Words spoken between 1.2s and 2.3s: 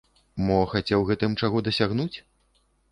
чаго дасягнуць?